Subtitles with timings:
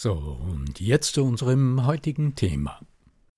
[0.00, 2.78] So, und jetzt zu unserem heutigen Thema.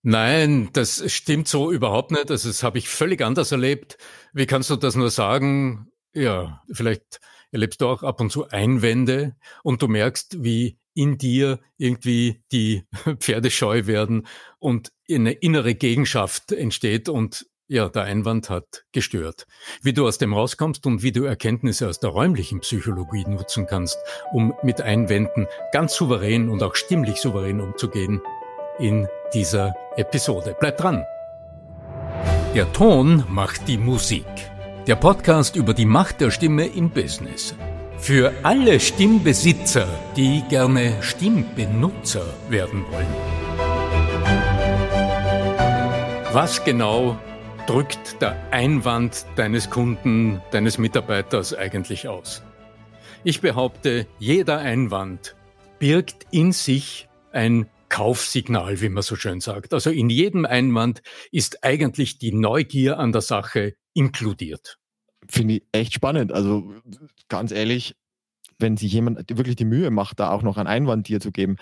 [0.02, 2.28] Nein, das stimmt so überhaupt nicht.
[2.28, 3.96] Das habe ich völlig anders erlebt.
[4.34, 5.90] Wie kannst du das nur sagen?
[6.12, 11.60] Ja, vielleicht erlebst du auch ab und zu Einwände und du merkst, wie in dir
[11.78, 12.84] irgendwie die
[13.20, 14.26] Pferde scheu werden
[14.58, 19.46] und eine innere Gegenschaft entsteht und ja, der Einwand hat gestört.
[19.80, 23.96] Wie du aus dem rauskommst und wie du Erkenntnisse aus der räumlichen Psychologie nutzen kannst,
[24.32, 28.20] um mit Einwänden ganz souverän und auch stimmlich souverän umzugehen,
[28.80, 30.56] in dieser Episode.
[30.58, 31.04] Bleib dran!
[32.56, 34.26] Der Ton macht die Musik.
[34.88, 37.54] Der Podcast über die Macht der Stimme im Business.
[37.98, 43.06] Für alle Stimmbesitzer, die gerne Stimmbenutzer werden wollen.
[46.32, 47.16] Was genau
[47.70, 52.42] drückt der Einwand deines Kunden, deines Mitarbeiters eigentlich aus?
[53.22, 55.36] Ich behaupte, jeder Einwand
[55.78, 59.72] birgt in sich ein Kaufsignal, wie man so schön sagt.
[59.72, 61.00] Also in jedem Einwand
[61.30, 64.78] ist eigentlich die Neugier an der Sache inkludiert.
[65.28, 66.32] Finde ich echt spannend.
[66.32, 66.74] Also
[67.28, 67.94] ganz ehrlich,
[68.58, 71.54] wenn sich jemand wirklich die Mühe macht, da auch noch einen Einwand dir zu geben,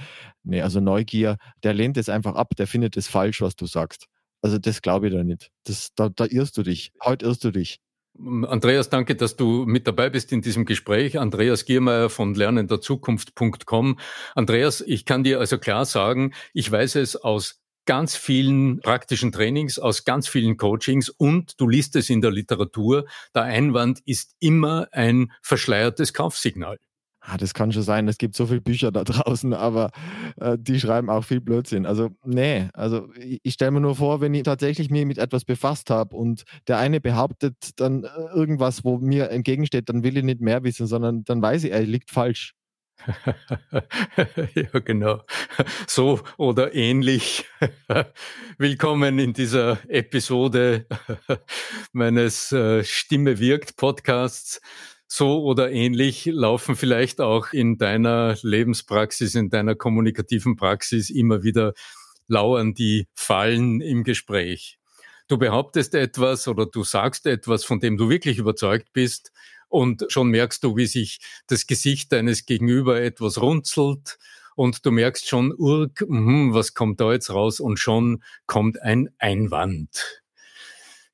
[0.43, 4.07] nee, also Neugier, der lehnt es einfach ab, der findet es falsch, was du sagst.
[4.49, 5.51] Also das glaube ich da nicht.
[5.65, 6.91] Das, da, da irrst du dich.
[7.05, 7.83] Heute irrst du dich.
[8.19, 11.19] Andreas, danke, dass du mit dabei bist in diesem Gespräch.
[11.19, 13.99] Andreas Giermeier von lernenderzukunft.com.
[14.35, 19.79] Andreas, ich kann dir also klar sagen, ich weiß es aus ganz vielen praktischen Trainings,
[19.79, 23.05] aus ganz vielen Coachings und du liest es in der Literatur.
[23.35, 26.79] Der Einwand ist immer ein verschleiertes Kaufsignal.
[27.31, 29.91] Ah, das kann schon sein, es gibt so viele Bücher da draußen, aber
[30.41, 31.85] äh, die schreiben auch viel Blödsinn.
[31.85, 35.45] Also, nee, also ich, ich stelle mir nur vor, wenn ich tatsächlich mich mit etwas
[35.45, 40.25] befasst habe und der eine behauptet dann äh, irgendwas, wo mir entgegensteht, dann will ich
[40.25, 42.55] nicht mehr wissen, sondern dann weiß ich, er liegt falsch.
[44.55, 45.21] ja, genau.
[45.87, 47.45] So oder ähnlich.
[48.59, 50.87] Willkommen in dieser Episode
[51.93, 54.61] meines äh, Stimme wirkt Podcasts
[55.09, 61.73] so oder ähnlich laufen vielleicht auch in deiner Lebenspraxis, in deiner kommunikativen Praxis immer wieder
[62.29, 64.79] lauern die Fallen im Gespräch.
[65.27, 69.33] Du behauptest etwas oder du sagst etwas, von dem du wirklich überzeugt bist
[69.69, 74.19] und schon merkst du, wie sich das Gesicht deines Gegenüber etwas runzelt
[74.57, 79.09] und du merkst schon, Urk, mh, was kommt da jetzt raus und schon kommt ein
[79.19, 80.23] Einwand.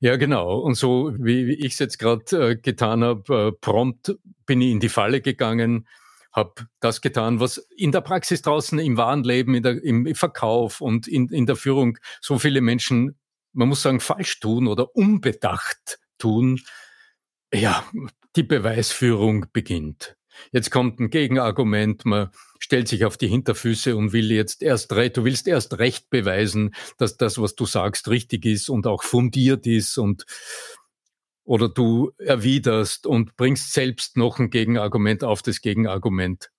[0.05, 0.59] Ja, genau.
[0.59, 4.79] Und so wie, ich es jetzt gerade äh, getan habe, äh, prompt bin ich in
[4.79, 5.87] die Falle gegangen,
[6.31, 10.79] habe das getan, was in der Praxis draußen, im wahren Leben, in der, im Verkauf
[10.79, 13.17] und in, in der Führung so viele Menschen,
[13.53, 16.61] man muss sagen, falsch tun oder unbedacht tun.
[17.51, 17.83] Ja,
[18.35, 20.15] die Beweisführung beginnt.
[20.51, 22.29] Jetzt kommt ein Gegenargument, man
[22.59, 26.73] stellt sich auf die Hinterfüße und will jetzt erst recht, du willst erst recht beweisen,
[26.97, 30.25] dass das, was du sagst, richtig ist und auch fundiert ist und
[31.43, 36.49] oder du erwiderst und bringst selbst noch ein Gegenargument auf das Gegenargument.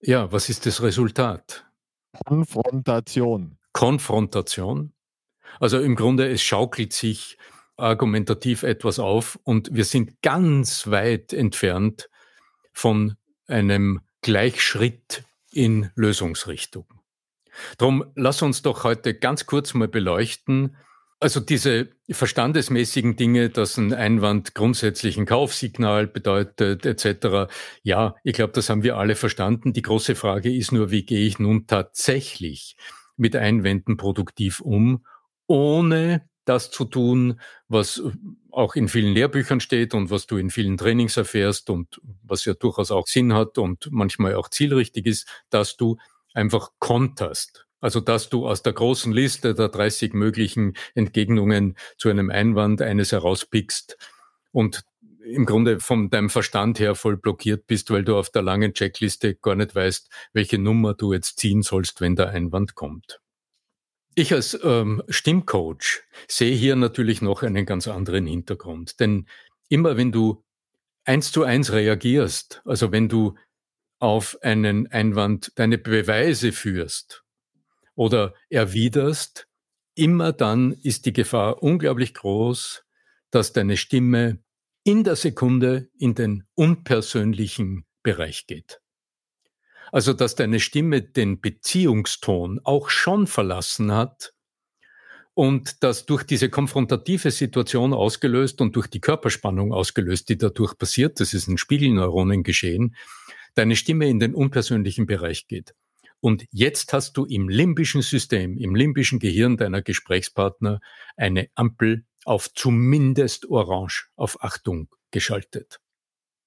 [0.00, 1.66] Ja, was ist das Resultat?
[2.26, 3.58] Konfrontation.
[3.72, 4.92] Konfrontation.
[5.60, 7.38] Also im Grunde, es schaukelt sich
[7.76, 12.10] argumentativ etwas auf und wir sind ganz weit entfernt
[12.78, 13.16] von
[13.48, 16.86] einem Gleichschritt in Lösungsrichtung.
[17.76, 20.76] Drum lass uns doch heute ganz kurz mal beleuchten,
[21.20, 27.50] Also diese verstandesmäßigen Dinge, dass ein Einwand grundsätzlich ein Kaufsignal bedeutet etc.
[27.82, 29.72] Ja, ich glaube, das haben wir alle verstanden.
[29.72, 32.76] Die große Frage ist nur, wie gehe ich nun tatsächlich
[33.16, 35.04] mit Einwänden produktiv um,
[35.48, 38.02] ohne das zu tun, was
[38.50, 42.54] auch in vielen Lehrbüchern steht und was du in vielen Trainings erfährst und was ja
[42.54, 45.96] durchaus auch Sinn hat und manchmal auch zielrichtig ist, dass du
[46.32, 47.66] einfach konterst.
[47.80, 53.12] Also, dass du aus der großen Liste der 30 möglichen Entgegnungen zu einem Einwand eines
[53.12, 53.96] herauspickst
[54.50, 54.84] und
[55.22, 59.34] im Grunde von deinem Verstand her voll blockiert bist, weil du auf der langen Checkliste
[59.34, 63.20] gar nicht weißt, welche Nummer du jetzt ziehen sollst, wenn der Einwand kommt.
[64.18, 68.98] Ich als ähm, Stimmcoach sehe hier natürlich noch einen ganz anderen Hintergrund.
[68.98, 69.28] Denn
[69.68, 70.42] immer wenn du
[71.04, 73.36] eins zu eins reagierst, also wenn du
[74.00, 77.22] auf einen Einwand deine Beweise führst
[77.94, 79.46] oder erwiderst,
[79.94, 82.82] immer dann ist die Gefahr unglaublich groß,
[83.30, 84.42] dass deine Stimme
[84.82, 88.80] in der Sekunde in den unpersönlichen Bereich geht.
[89.92, 94.34] Also, dass deine Stimme den Beziehungston auch schon verlassen hat
[95.34, 101.20] und dass durch diese konfrontative Situation ausgelöst und durch die Körperspannung ausgelöst, die dadurch passiert,
[101.20, 102.96] das ist in Spiegelneuronen geschehen,
[103.54, 105.74] deine Stimme in den unpersönlichen Bereich geht.
[106.20, 110.80] Und jetzt hast du im limbischen System, im limbischen Gehirn deiner Gesprächspartner
[111.16, 115.78] eine Ampel auf zumindest orange, auf Achtung geschaltet.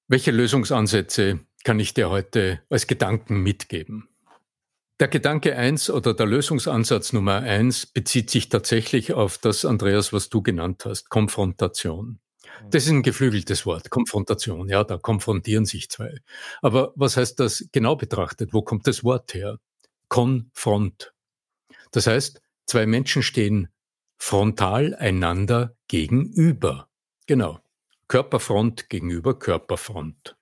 [0.08, 4.08] Welche Lösungsansätze kann ich dir heute als Gedanken mitgeben.
[5.00, 10.30] Der Gedanke eins oder der Lösungsansatz Nummer eins bezieht sich tatsächlich auf das, Andreas, was
[10.30, 12.20] du genannt hast, Konfrontation.
[12.70, 14.70] Das ist ein geflügeltes Wort, Konfrontation.
[14.70, 16.20] Ja, da konfrontieren sich zwei.
[16.62, 18.54] Aber was heißt das genau betrachtet?
[18.54, 19.58] Wo kommt das Wort her?
[20.08, 21.14] Konfront.
[21.92, 23.70] Das heißt, zwei Menschen stehen
[24.18, 26.90] frontal einander gegenüber.
[27.26, 27.60] Genau.
[28.08, 30.36] Körperfront gegenüber Körperfront.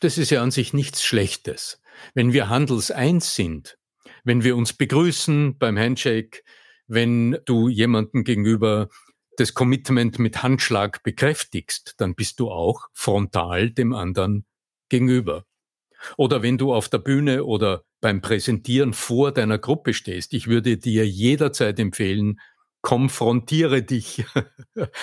[0.00, 1.80] Das ist ja an sich nichts Schlechtes.
[2.14, 3.78] Wenn wir handelseins sind,
[4.24, 6.42] wenn wir uns begrüßen beim Handshake,
[6.86, 8.88] wenn du jemandem gegenüber
[9.36, 14.46] das Commitment mit Handschlag bekräftigst, dann bist du auch frontal dem anderen
[14.88, 15.44] gegenüber.
[16.16, 20.76] Oder wenn du auf der Bühne oder beim Präsentieren vor deiner Gruppe stehst, ich würde
[20.76, 22.40] dir jederzeit empfehlen,
[22.82, 24.24] konfrontiere dich.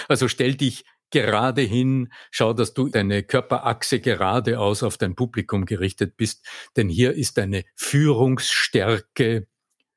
[0.08, 6.18] Also stell dich gerade hin, schau, dass du deine Körperachse geradeaus auf dein Publikum gerichtet
[6.18, 6.46] bist,
[6.76, 9.48] denn hier ist deine Führungsstärke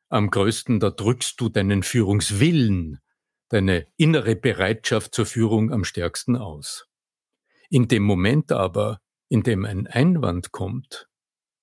[0.09, 3.01] am größten, da drückst du deinen Führungswillen,
[3.49, 6.87] deine innere Bereitschaft zur Führung am stärksten aus.
[7.71, 11.09] In dem Moment aber, in dem ein Einwand kommt,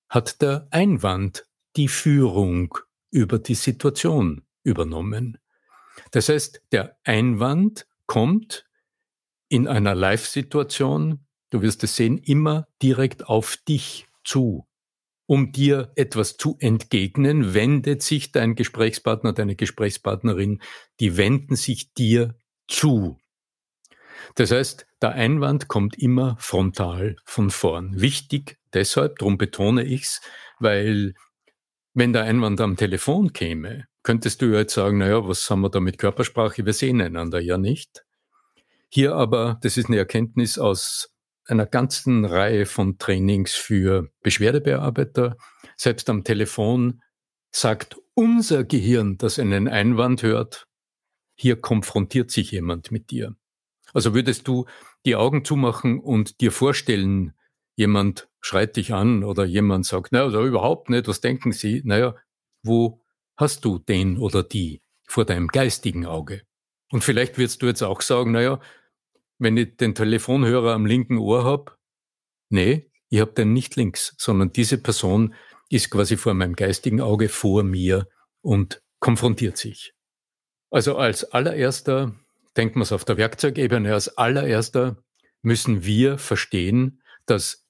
[0.08, 1.46] hat der Einwand
[1.76, 2.76] die Führung
[3.10, 5.38] über die Situation übernommen.
[6.10, 8.66] Das heißt, der Einwand kommt
[9.54, 14.66] in einer Live-Situation, du wirst es sehen, immer direkt auf dich zu.
[15.26, 20.60] Um dir etwas zu entgegnen, wendet sich dein Gesprächspartner, deine Gesprächspartnerin,
[20.98, 22.34] die wenden sich dir
[22.66, 23.16] zu.
[24.34, 28.00] Das heißt, der Einwand kommt immer frontal von vorn.
[28.00, 30.20] Wichtig deshalb, darum betone ich's,
[30.58, 31.14] weil
[31.92, 35.78] wenn der Einwand am Telefon käme, könntest du jetzt sagen, naja, was haben wir da
[35.78, 36.66] mit Körpersprache?
[36.66, 38.04] Wir sehen einander ja nicht.
[38.94, 41.12] Hier aber, das ist eine Erkenntnis aus
[41.46, 45.36] einer ganzen Reihe von Trainings für Beschwerdebearbeiter.
[45.76, 47.02] Selbst am Telefon
[47.50, 50.68] sagt unser Gehirn, das einen Einwand hört,
[51.34, 53.34] hier konfrontiert sich jemand mit dir.
[53.92, 54.66] Also würdest du
[55.04, 57.34] die Augen zumachen und dir vorstellen,
[57.74, 61.82] jemand schreit dich an oder jemand sagt, naja, also überhaupt nicht, was denken Sie?
[61.84, 62.14] Naja,
[62.62, 63.02] wo
[63.36, 66.42] hast du den oder die vor deinem geistigen Auge?
[66.92, 68.60] Und vielleicht wirst du jetzt auch sagen, naja,
[69.38, 71.72] wenn ich den Telefonhörer am linken Ohr habe,
[72.48, 75.34] nee, ich habe den nicht links, sondern diese Person
[75.70, 78.08] ist quasi vor meinem geistigen Auge vor mir
[78.42, 79.94] und konfrontiert sich.
[80.70, 82.14] Also als allererster,
[82.56, 84.96] denken wir es auf der Werkzeugebene, als allererster
[85.42, 87.66] müssen wir verstehen, dass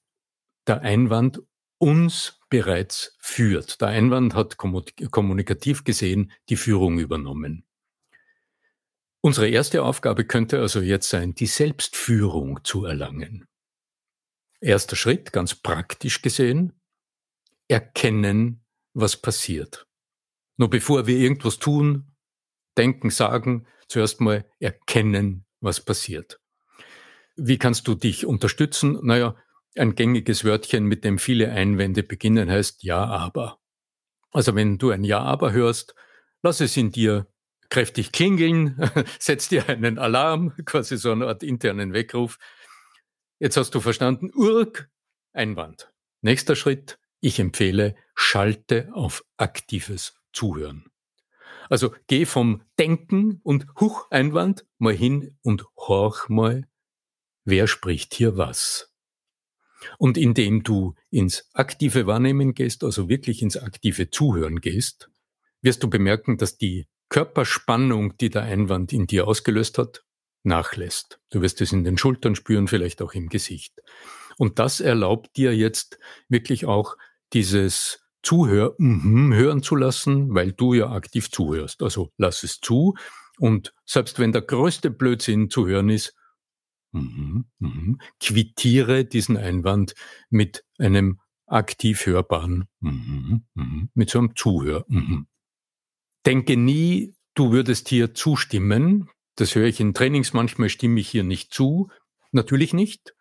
[0.67, 1.41] der Einwand
[1.77, 3.81] uns bereits führt.
[3.81, 7.64] Der Einwand hat kommunikativ gesehen die Führung übernommen.
[9.25, 13.47] Unsere erste Aufgabe könnte also jetzt sein, die Selbstführung zu erlangen.
[14.61, 16.79] Erster Schritt, ganz praktisch gesehen,
[17.67, 18.63] erkennen,
[18.93, 19.87] was passiert.
[20.57, 22.15] Nur bevor wir irgendwas tun,
[22.77, 26.39] denken, sagen, zuerst mal erkennen, was passiert.
[27.35, 28.99] Wie kannst du dich unterstützen?
[29.01, 29.35] Naja,
[29.75, 33.59] ein gängiges Wörtchen, mit dem viele Einwände beginnen, heißt Ja, aber.
[34.31, 35.95] Also wenn du ein Ja, aber hörst,
[36.43, 37.25] lass es in dir
[37.69, 38.77] kräftig klingeln,
[39.19, 42.37] setzt dir einen Alarm, quasi so eine Art internen Weckruf.
[43.39, 44.89] Jetzt hast du verstanden, Urk,
[45.33, 45.91] Einwand.
[46.21, 50.85] Nächster Schritt, ich empfehle, schalte auf aktives Zuhören.
[51.69, 56.67] Also geh vom Denken und Huch Einwand mal hin und horch mal,
[57.43, 58.93] wer spricht hier was.
[59.97, 65.09] Und indem du ins aktive Wahrnehmen gehst, also wirklich ins aktive Zuhören gehst,
[65.61, 70.03] wirst du bemerken, dass die Körperspannung, die der Einwand in dir ausgelöst hat,
[70.43, 71.19] nachlässt.
[71.29, 73.73] Du wirst es in den Schultern spüren, vielleicht auch im Gesicht.
[74.37, 75.97] Und das erlaubt dir jetzt
[76.29, 76.97] wirklich auch
[77.33, 81.83] dieses Zuhör mm hören zu lassen, weil du ja aktiv zuhörst.
[81.83, 82.95] Also lass es zu.
[83.37, 86.15] Und selbst wenn der größte Blödsinn zu hören ist,
[86.91, 89.93] mm mm quittiere diesen Einwand
[90.29, 92.67] mit einem aktiv hörbaren,
[93.93, 94.85] mit so einem Zuhör.
[96.25, 99.09] Denke nie, du würdest hier zustimmen.
[99.35, 101.89] Das höre ich in Trainings manchmal, stimme ich hier nicht zu.
[102.31, 103.13] Natürlich nicht.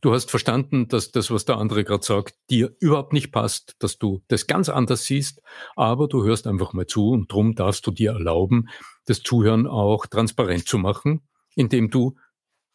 [0.00, 3.98] Du hast verstanden, dass das, was der andere gerade sagt, dir überhaupt nicht passt, dass
[3.98, 5.42] du das ganz anders siehst,
[5.74, 8.68] aber du hörst einfach mal zu und drum darfst du dir erlauben,
[9.06, 11.22] das Zuhören auch transparent zu machen,
[11.56, 12.16] indem du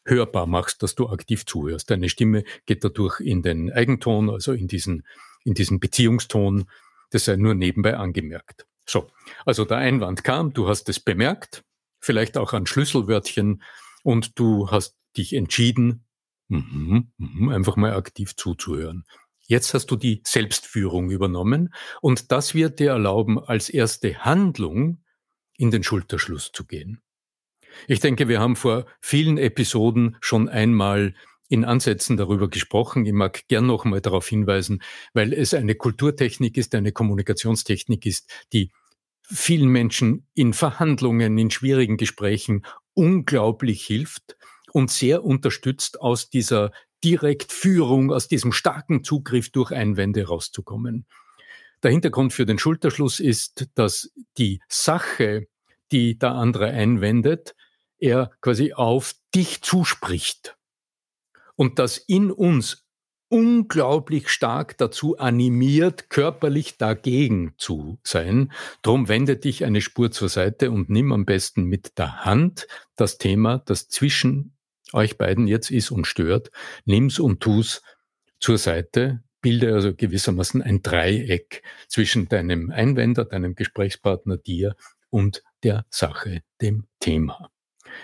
[0.05, 1.89] hörbar machst, dass du aktiv zuhörst.
[1.89, 5.07] Deine Stimme geht dadurch in den Eigenton, also in diesen,
[5.45, 6.65] in diesen Beziehungston.
[7.11, 8.65] Das sei nur nebenbei angemerkt.
[8.85, 9.09] So.
[9.45, 11.63] Also der Einwand kam, du hast es bemerkt,
[11.99, 13.63] vielleicht auch an Schlüsselwörtchen
[14.03, 16.05] und du hast dich entschieden,
[16.49, 19.05] Mhm, mhm, einfach mal aktiv zuzuhören.
[19.41, 25.03] Jetzt hast du die Selbstführung übernommen und das wird dir erlauben, als erste Handlung
[25.57, 27.01] in den Schulterschluss zu gehen.
[27.87, 31.15] Ich denke, wir haben vor vielen Episoden schon einmal
[31.53, 33.05] in Ansätzen darüber gesprochen.
[33.05, 34.81] Ich mag gern noch mal darauf hinweisen,
[35.13, 38.71] weil es eine Kulturtechnik ist, eine Kommunikationstechnik ist, die
[39.21, 44.35] vielen Menschen in Verhandlungen, in schwierigen Gesprächen unglaublich hilft,
[44.71, 46.71] und sehr unterstützt aus dieser
[47.03, 51.05] Direktführung, aus diesem starken Zugriff durch Einwände rauszukommen.
[51.83, 55.45] Der Hintergrund für den Schulterschluss ist, dass die Sache,
[55.91, 57.53] die der andere einwendet,
[57.99, 60.57] er quasi auf dich zuspricht.
[61.55, 62.85] Und das in uns
[63.33, 68.51] unglaublich stark dazu animiert, körperlich dagegen zu sein.
[68.83, 73.17] Drum wende dich eine Spur zur Seite und nimm am besten mit der Hand das
[73.17, 74.55] Thema, das zwischen
[74.93, 76.51] euch beiden jetzt ist und stört,
[76.85, 77.81] nimm's und tu's
[78.39, 84.75] zur Seite, bilde also gewissermaßen ein Dreieck zwischen deinem Einwender, deinem Gesprächspartner, dir
[85.09, 87.49] und der Sache, dem Thema.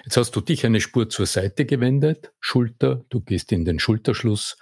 [0.04, 4.58] Jetzt hast du dich eine Spur zur Seite gewendet, Schulter, du gehst in den Schulterschluss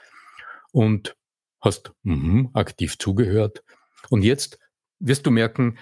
[0.71, 1.15] und
[1.61, 3.63] hast mm, aktiv zugehört.
[4.09, 4.59] Und jetzt
[4.99, 5.77] wirst du merken,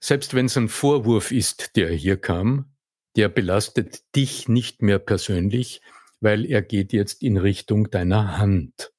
[0.00, 2.76] selbst wenn es ein Vorwurf ist, der hier kam,
[3.16, 5.80] der belastet dich nicht mehr persönlich,
[6.20, 8.92] weil er geht jetzt in Richtung deiner Hand.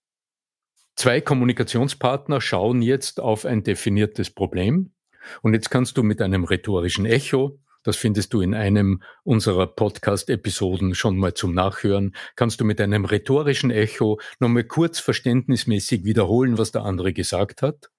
[0.95, 4.93] Zwei Kommunikationspartner schauen jetzt auf ein definiertes Problem
[5.41, 10.93] und jetzt kannst du mit einem rhetorischen Echo, das findest du in einem unserer Podcast-Episoden
[10.93, 16.73] schon mal zum Nachhören, kannst du mit einem rhetorischen Echo nochmal kurz verständnismäßig wiederholen, was
[16.73, 17.89] der andere gesagt hat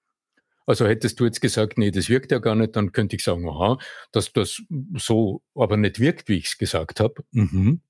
[0.67, 3.49] also hättest du jetzt gesagt, nee, das wirkt ja gar nicht, dann könnte ich sagen,
[3.49, 3.79] aha,
[4.11, 4.61] dass das
[4.97, 7.23] so aber nicht wirkt, wie ich es gesagt habe.
[7.31, 7.81] Mhm.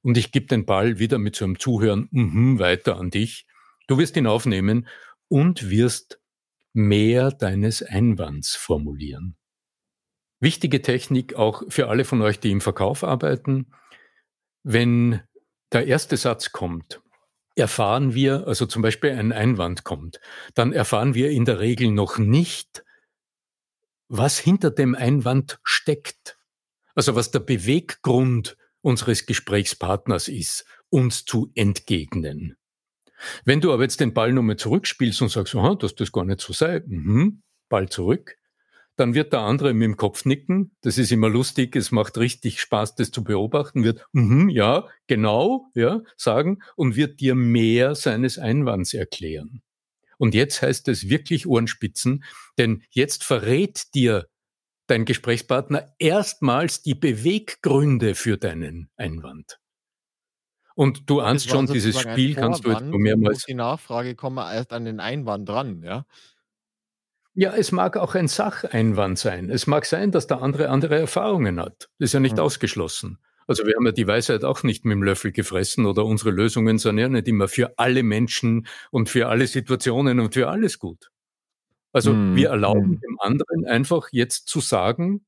[0.00, 3.46] Und ich gebe den Ball wieder mit so einem Zuhören mhm, weiter an dich.
[3.86, 4.88] Du wirst ihn aufnehmen
[5.28, 6.22] und wirst
[6.72, 9.36] mehr deines Einwands formulieren.
[10.40, 13.72] Wichtige Technik auch für alle von euch, die im Verkauf arbeiten.
[14.62, 15.20] Wenn
[15.72, 17.02] der erste Satz kommt,
[17.54, 20.20] erfahren wir, also zum Beispiel ein Einwand kommt,
[20.54, 22.84] dann erfahren wir in der Regel noch nicht,
[24.08, 26.38] was hinter dem Einwand steckt.
[26.94, 32.56] Also was der Beweggrund unseres Gesprächspartners ist, uns zu entgegnen.
[33.44, 36.40] Wenn du aber jetzt den Ball nochmal zurückspielst und sagst, aha, dass das gar nicht
[36.40, 38.36] so sei, mhm, Ball zurück,
[38.96, 40.76] dann wird der andere mit dem Kopf nicken.
[40.82, 45.70] Das ist immer lustig, es macht richtig Spaß, das zu beobachten, wird, mhm, ja, genau,
[45.74, 49.62] ja, sagen und wird dir mehr seines Einwands erklären.
[50.18, 52.24] Und jetzt heißt es wirklich Ohrenspitzen,
[52.58, 54.28] denn jetzt verrät dir
[54.86, 59.58] dein Gesprächspartner erstmals die Beweggründe für deinen Einwand.
[60.74, 63.44] Und du ahnst schon, dieses Spiel kannst du jetzt mehrmals.
[63.44, 66.06] Die Nachfrage kommen wir erst an den Einwand dran, ja?
[67.34, 69.50] Ja, es mag auch ein Sacheinwand sein.
[69.50, 71.88] Es mag sein, dass der andere andere Erfahrungen hat.
[71.98, 72.42] Das ist ja nicht mhm.
[72.42, 73.18] ausgeschlossen.
[73.46, 76.78] Also wir haben ja die Weisheit auch nicht mit dem Löffel gefressen oder unsere Lösungen
[76.78, 81.10] sind ja nicht immer für alle Menschen und für alle Situationen und für alles gut.
[81.92, 82.36] Also mhm.
[82.36, 83.00] wir erlauben mhm.
[83.00, 85.26] dem anderen einfach jetzt zu sagen,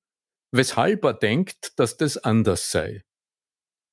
[0.52, 3.02] weshalb er denkt, dass das anders sei.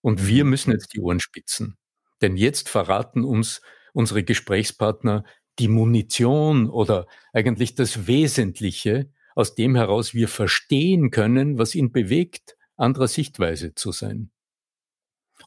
[0.02, 0.52] Und wir mhm.
[0.52, 1.78] müssen jetzt die Ohren spitzen.
[2.22, 3.62] Denn jetzt verraten uns
[3.94, 5.24] unsere Gesprächspartner
[5.60, 12.58] die Munition oder eigentlich das Wesentliche, aus dem heraus wir verstehen können, was ihn bewegt,
[12.76, 14.32] anderer Sichtweise zu sein.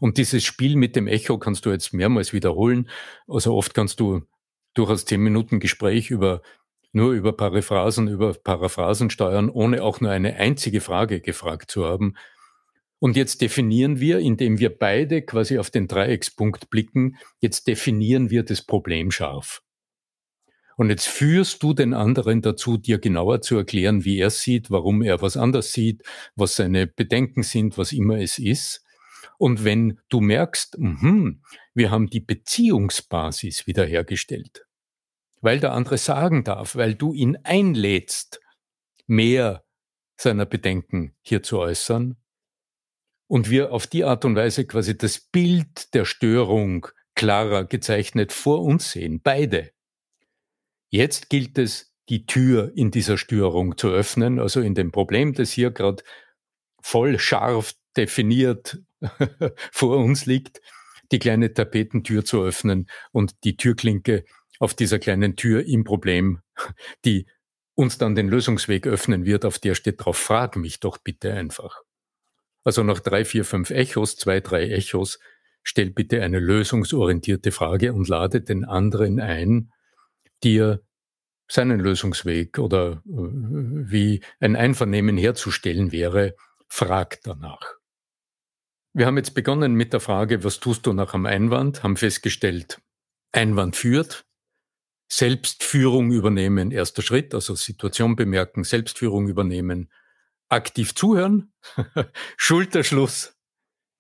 [0.00, 2.88] Und dieses Spiel mit dem Echo kannst du jetzt mehrmals wiederholen.
[3.26, 4.22] Also oft kannst du
[4.74, 6.42] durchaus zehn Minuten Gespräch über
[6.94, 12.16] nur über Paraphrasen, über Paraphrasen steuern, ohne auch nur eine einzige Frage gefragt zu haben.
[12.98, 18.44] Und jetzt definieren wir, indem wir beide quasi auf den Dreieckspunkt blicken, jetzt definieren wir
[18.44, 19.62] das Problem scharf.
[20.76, 25.02] Und jetzt führst du den anderen dazu, dir genauer zu erklären, wie er sieht, warum
[25.02, 26.02] er was anders sieht,
[26.34, 28.84] was seine Bedenken sind, was immer es ist.
[29.38, 31.32] Und wenn du merkst, mh,
[31.74, 34.66] wir haben die Beziehungsbasis wiederhergestellt,
[35.40, 38.40] weil der andere sagen darf, weil du ihn einlädst,
[39.06, 39.64] mehr
[40.16, 42.16] seiner Bedenken hier zu äußern,
[43.32, 48.60] und wir auf die Art und Weise quasi das Bild der Störung klarer gezeichnet vor
[48.60, 49.70] uns sehen, beide.
[50.92, 55.50] Jetzt gilt es, die Tür in dieser Störung zu öffnen, also in dem Problem, das
[55.50, 56.02] hier gerade
[56.82, 58.78] voll scharf definiert
[59.72, 60.60] vor uns liegt,
[61.10, 64.26] die kleine Tapetentür zu öffnen und die Türklinke
[64.58, 66.40] auf dieser kleinen Tür im Problem,
[67.06, 67.26] die
[67.74, 71.80] uns dann den Lösungsweg öffnen wird, auf der steht drauf, frag mich doch bitte einfach.
[72.64, 75.18] Also nach drei, vier, fünf Echos, zwei, drei Echos,
[75.62, 79.72] stell bitte eine lösungsorientierte Frage und lade den anderen ein,
[80.44, 80.82] dir
[81.48, 86.34] seinen Lösungsweg oder äh, wie ein Einvernehmen herzustellen wäre,
[86.68, 87.76] frag danach.
[88.94, 92.80] Wir haben jetzt begonnen mit der Frage, was tust du nach einem Einwand, haben festgestellt,
[93.32, 94.26] Einwand führt,
[95.10, 99.90] Selbstführung übernehmen, erster Schritt, also Situation bemerken, Selbstführung übernehmen,
[100.48, 101.52] aktiv zuhören,
[102.36, 103.36] Schulterschluss,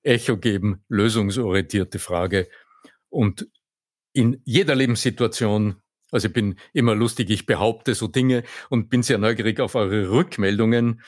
[0.02, 2.48] Echo geben, lösungsorientierte Frage
[3.08, 3.48] und
[4.14, 5.80] in jeder Lebenssituation,
[6.12, 10.10] also ich bin immer lustig, ich behaupte so Dinge und bin sehr neugierig auf eure
[10.10, 11.02] Rückmeldungen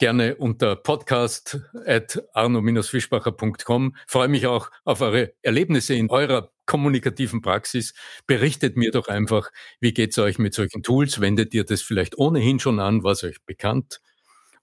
[0.00, 3.94] gerne unter podcast at arno-fischbacher.com.
[4.06, 7.92] Freue mich auch auf eure Erlebnisse in eurer kommunikativen Praxis.
[8.26, 11.20] Berichtet mir doch einfach, wie geht's euch mit solchen Tools?
[11.20, 13.04] Wendet ihr das vielleicht ohnehin schon an?
[13.04, 14.00] Was euch bekannt?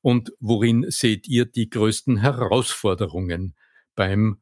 [0.02, 3.56] Und worin seht ihr die größten Herausforderungen
[3.96, 4.42] beim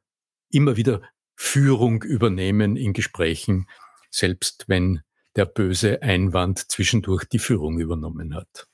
[0.49, 1.01] immer wieder
[1.35, 3.67] Führung übernehmen in Gesprächen,
[4.11, 5.01] selbst wenn
[5.35, 8.67] der böse Einwand zwischendurch die Führung übernommen hat?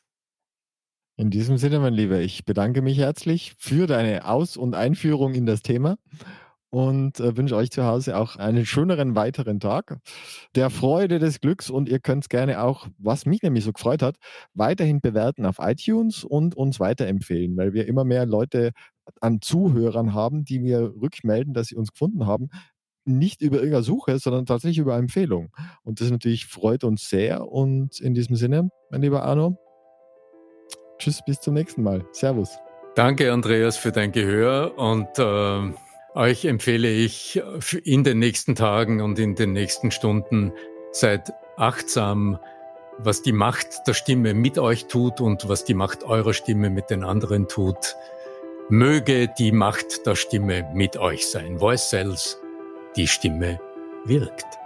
[1.18, 5.46] In diesem Sinne, mein Lieber, ich bedanke mich herzlich für deine Aus- und Einführung in
[5.46, 5.98] das Thema
[6.72, 10.00] und äh, wünsche euch zu Hause auch einen schöneren weiteren Tag
[10.56, 14.16] der Freude, des Glücks und ihr könnt gerne auch, was mich nämlich so gefreut hat,
[14.54, 18.72] weiterhin bewerten auf iTunes und uns weiterempfehlen, weil wir immer mehr Leute
[19.20, 22.50] an Zuhörern haben, die mir rückmelden, dass sie uns gefunden haben,
[23.06, 25.52] nicht über irgendeine Suche, sondern tatsächlich über Empfehlung.
[25.84, 27.48] Und das natürlich freut uns sehr.
[27.48, 29.58] Und in diesem Sinne, mein lieber Arno,
[30.98, 32.06] Tschüss, bis zum nächsten Mal.
[32.12, 32.60] Servus.
[32.96, 35.74] Danke, Andreas, für dein Gehör und äh,
[36.14, 37.42] euch empfehle ich
[37.84, 40.52] in den nächsten Tagen und in den nächsten Stunden
[40.92, 42.38] seid achtsam,
[42.98, 46.90] was die Macht der Stimme mit euch tut und was die Macht eurer Stimme mit
[46.90, 47.96] den anderen tut.
[48.70, 51.60] Möge die Macht der Stimme mit euch sein.
[51.60, 52.41] Voice Cells,
[52.96, 53.60] die Stimme
[54.06, 54.61] wirkt.